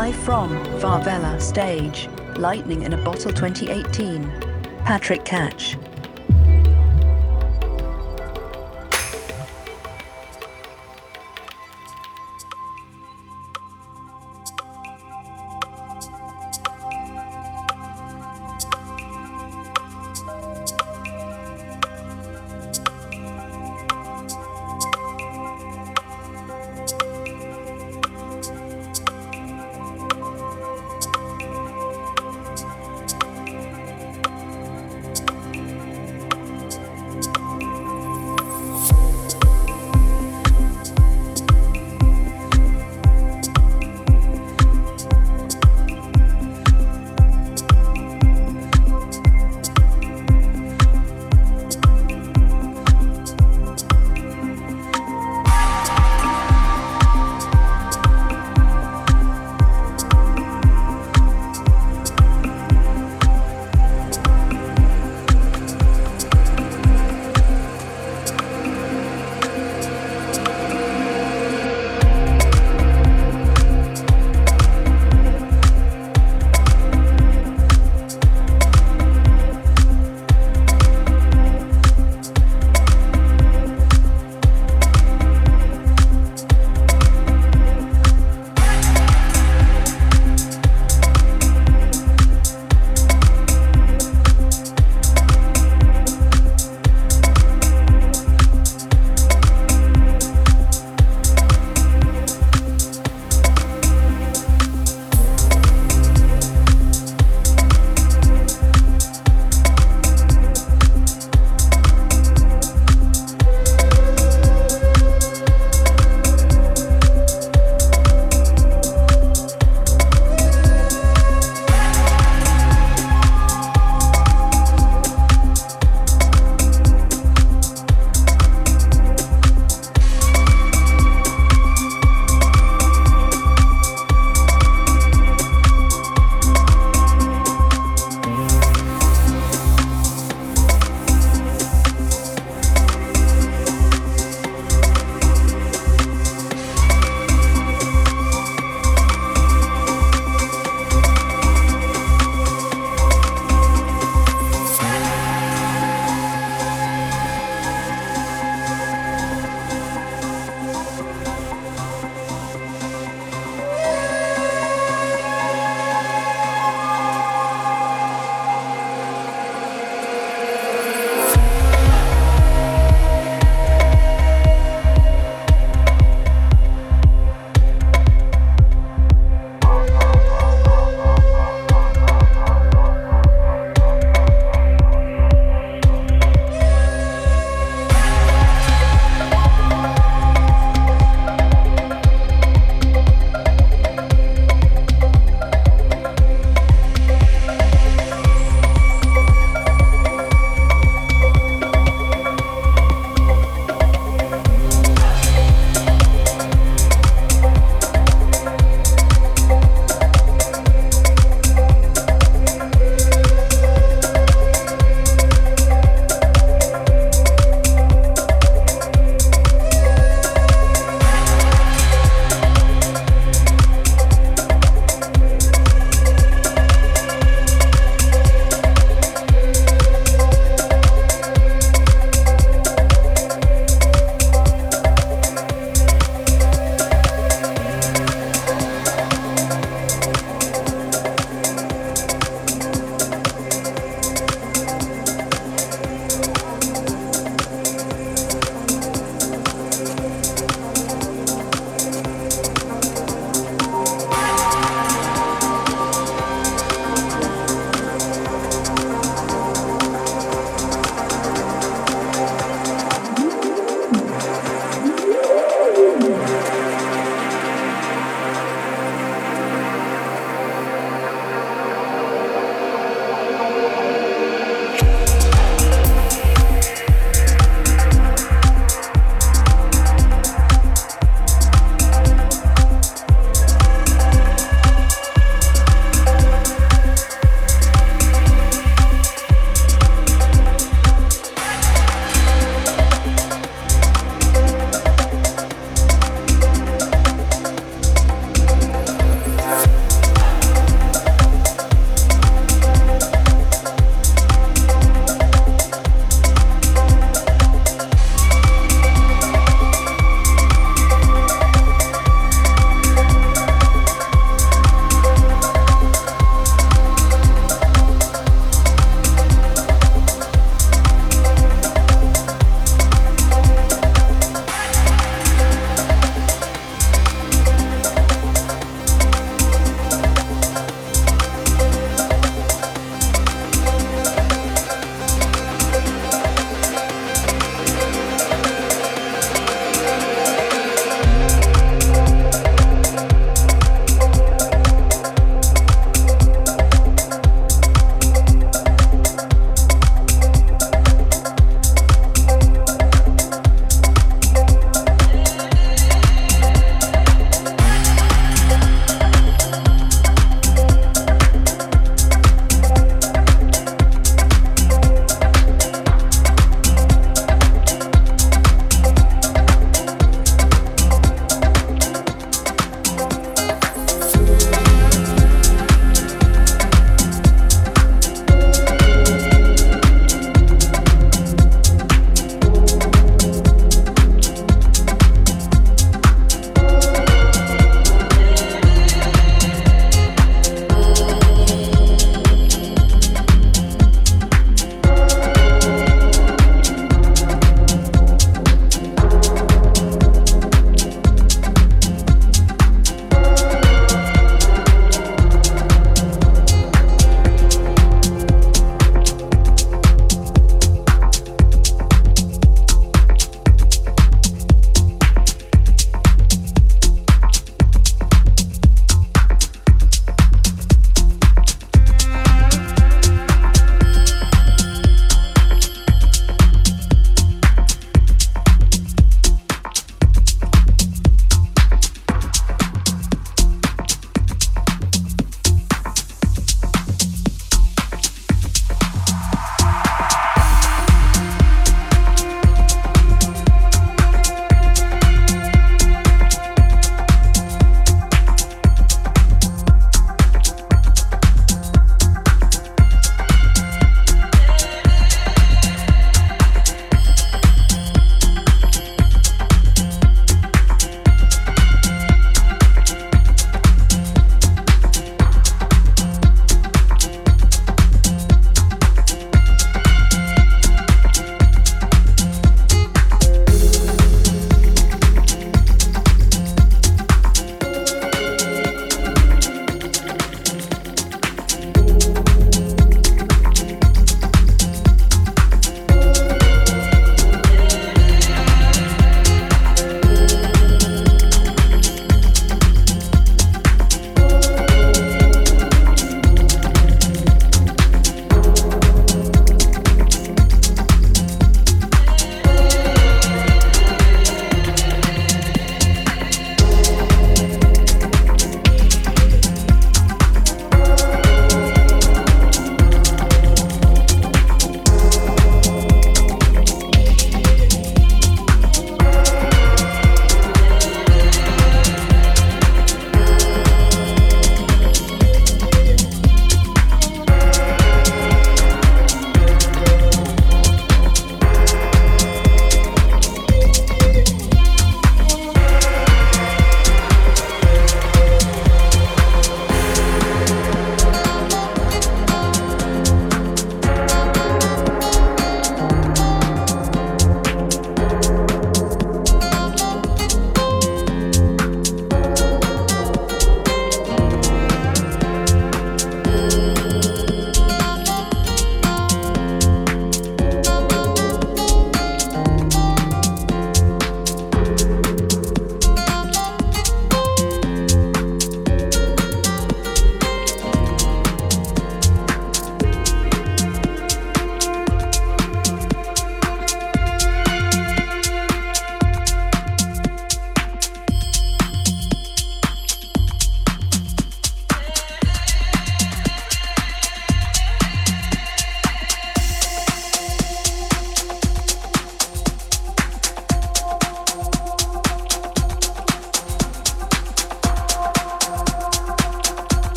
[0.00, 4.28] Live from Favela Stage, Lightning in a Bottle 2018.
[4.84, 5.76] Patrick Catch.